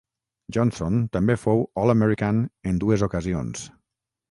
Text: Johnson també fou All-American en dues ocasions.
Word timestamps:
Johnson 0.55 0.95
també 1.17 1.35
fou 1.41 1.61
All-American 1.83 2.41
en 2.73 2.83
dues 2.87 3.07
ocasions. 3.11 3.71